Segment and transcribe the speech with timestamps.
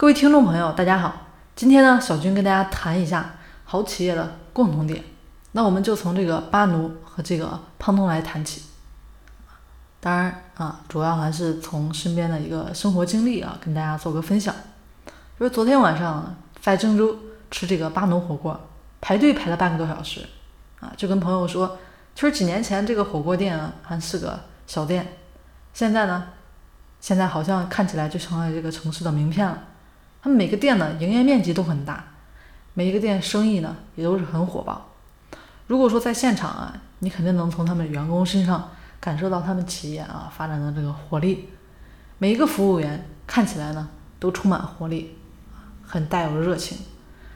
[0.00, 1.12] 各位听众朋友，大家好。
[1.54, 3.34] 今天呢，小军跟大家谈一下
[3.66, 5.04] 好企业的共同点。
[5.52, 8.62] 那我们就从这个巴奴和这个胖东来谈起。
[10.00, 14.54] 当然啊，主要还是从身边的一个生活经历啊，跟大家做个分享。
[15.38, 17.14] 就是昨天晚上在郑州
[17.50, 18.58] 吃这个巴奴火锅，
[19.02, 20.26] 排队排了半个多小时
[20.80, 21.76] 啊，就跟朋友说，
[22.14, 25.18] 其实几年前这个火锅店啊还是个小店，
[25.74, 26.28] 现在呢，
[27.02, 29.64] 现在好像看起来就成了这个城市的名片了。
[30.22, 32.04] 他们每个店呢，营业面积都很大，
[32.74, 34.88] 每一个店生意呢也都是很火爆。
[35.66, 38.70] 如果说在现场啊，你肯定能从他们员工身上
[39.00, 41.48] 感受到他们企业啊发展的这个活力。
[42.18, 43.88] 每一个服务员看起来呢
[44.18, 45.16] 都充满活力，
[45.82, 46.76] 很带有热情。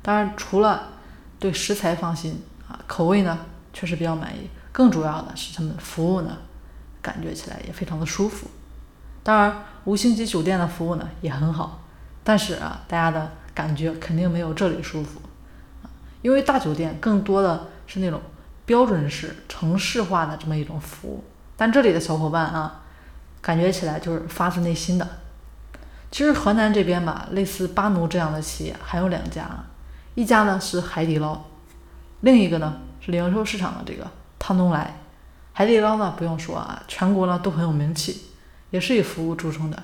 [0.00, 0.88] 当然，除了
[1.38, 3.38] 对食材放心啊，口味呢
[3.74, 6.38] 确实比较满意，更主要的是他们服务呢
[7.02, 8.46] 感觉起来也非常的舒服。
[9.22, 11.79] 当然，五星级酒店的服务呢也很好。
[12.22, 15.20] 但是啊，大家的感觉肯定没有这里舒服
[15.82, 15.90] 啊，
[16.22, 18.20] 因为大酒店更多的是那种
[18.66, 21.24] 标准式、城市化的这么一种服务，
[21.56, 22.82] 但这里的小伙伴啊，
[23.40, 25.08] 感觉起来就是发自内心的。
[26.10, 29.48] 其实河南这边吧，类似巴奴这样的企业还有两家，
[30.14, 31.40] 一家呢是海底捞，
[32.20, 34.06] 另一个呢是零售市场的这个
[34.38, 34.96] 胖东来。
[35.52, 38.22] 海底捞呢不用说啊，全国呢都很有名气，
[38.70, 39.82] 也是以服务著称的。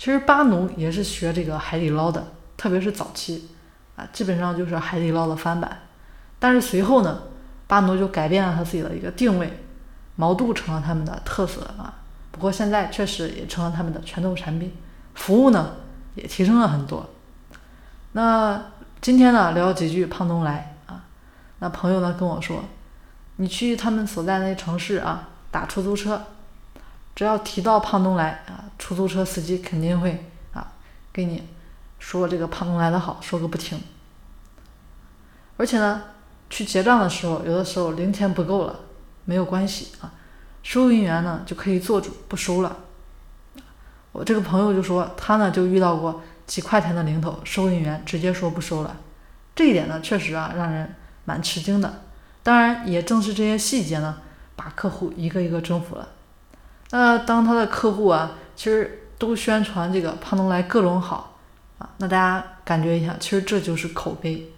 [0.00, 3.50] 其实巴奴也是学这个海底捞的，特别是早期，
[3.96, 5.82] 啊，基本上就是海底捞的翻版。
[6.38, 7.24] 但是随后呢，
[7.66, 9.62] 巴奴就改变了他自己的一个定位，
[10.16, 12.00] 毛肚成了他们的特色啊。
[12.32, 14.74] 不过现在确实也成了他们的拳头产品，
[15.16, 15.72] 服务呢
[16.14, 17.10] 也提升了很多。
[18.12, 18.58] 那
[19.02, 21.04] 今天呢聊几句胖东来啊，
[21.58, 22.64] 那朋友呢跟我说，
[23.36, 26.24] 你去他们所在那城市啊打出租车。
[27.14, 28.59] 只要提到胖东来啊，
[28.90, 30.72] 出租车司机肯定会啊
[31.12, 31.44] 给你
[32.00, 33.80] 说这个胖东来的好，说个不停。
[35.56, 36.02] 而且呢，
[36.48, 38.80] 去结账的时候，有的时候零钱不够了，
[39.26, 40.12] 没有关系啊，
[40.64, 42.78] 收银员呢就可以做主不收了。
[44.10, 48.96] 我这个朋友就说，他呢就遇到过几块钱的零头，收银员直接说不收了。
[49.54, 52.02] 这一点呢，确实啊让人蛮吃惊的。
[52.42, 54.18] 当然，也正是这些细节呢，
[54.56, 56.08] 把客户一个一个征服了。
[56.90, 61.38] 那当他的客户啊，其实都宣传这个胖东来各种好
[61.78, 64.52] 啊，那大家感觉一下，其实这就是口碑。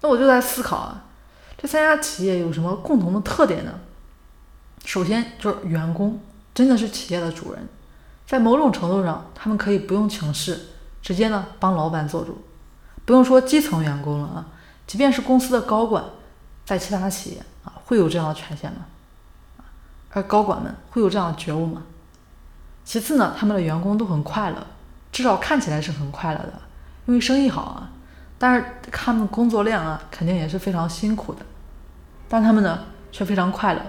[0.00, 1.04] 那我就在思考啊，
[1.58, 3.80] 这三家企业有什么共同的特点呢？
[4.86, 6.18] 首先就是员工
[6.54, 7.68] 真的是企业的主人，
[8.26, 10.58] 在某种程度上，他们可以不用请示，
[11.02, 12.42] 直接呢帮老板做主，
[13.04, 14.46] 不用说基层员工了啊，
[14.86, 16.02] 即便是公司的高管，
[16.64, 18.86] 在其他企业啊会有这样的权限吗？
[20.12, 21.82] 而高管们会有这样的觉悟吗？
[22.84, 24.66] 其次呢，他们的员工都很快乐，
[25.10, 26.52] 至少看起来是很快乐的，
[27.06, 27.90] 因为生意好啊。
[28.36, 31.40] 但是他们工作量啊，肯定也是非常辛苦的，
[32.28, 32.80] 但他们呢
[33.10, 33.80] 却非常快乐。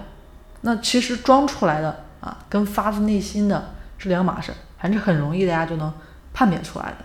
[0.62, 5.92] 那其实装出来的啊，跟发自内心的是两码事，还是很容易大家就能
[6.32, 6.96] 判别出来的。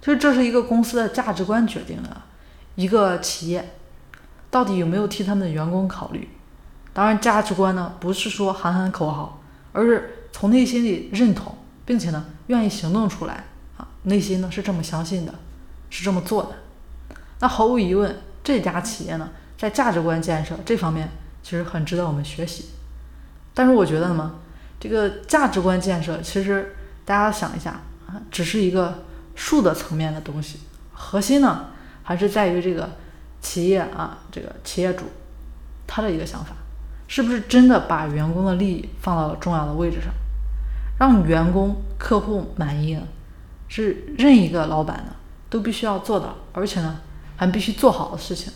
[0.00, 2.10] 就是这是一个公司的价值观决定的，
[2.74, 3.74] 一个企业
[4.50, 6.28] 到底有没有替他们的员工考虑。
[6.92, 9.40] 当然，价值观呢，不是说喊喊口号，
[9.72, 11.54] 而是从内心里认同，
[11.84, 13.44] 并且呢，愿意行动出来
[13.76, 15.32] 啊，内心呢是这么相信的，
[15.90, 17.16] 是这么做的。
[17.40, 21.08] 那毫无疑问，这家企业呢，在价值观建设这方面，
[21.42, 22.70] 其实很值得我们学习。
[23.54, 24.34] 但是我觉得呢，
[24.80, 29.04] 这个价值观建设，其实大家想一下啊，只是一个
[29.34, 30.60] 术的层面的东西，
[30.92, 31.66] 核心呢，
[32.02, 32.90] 还是在于这个
[33.40, 35.04] 企业啊，这个企业主
[35.86, 36.56] 他的一个想法。
[37.08, 40.10] 是不是真的把员工的利益放到了重要的位置上，
[41.02, 43.02] 让员工、客户满意呢？
[43.66, 45.16] 是任一个老板呢
[45.50, 47.00] 都必须要做到，而且呢
[47.36, 48.52] 还必须做好的事情。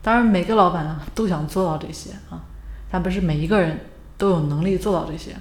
[0.00, 2.40] 当然，每个老板呢都想做到这些啊，
[2.92, 3.80] 但不是每一个人
[4.16, 5.34] 都有能力做到这些。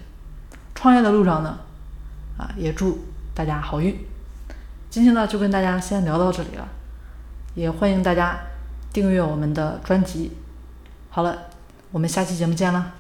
[0.73, 1.59] 创业的路上呢，
[2.39, 2.97] 啊，也祝
[3.35, 3.95] 大家好运。
[4.89, 6.67] 今天呢就跟大家先聊到这里了，
[7.53, 8.39] 也欢迎大家
[8.91, 10.31] 订阅我们的专辑。
[11.11, 11.37] 好了。
[11.91, 12.98] 我们下期节目见了。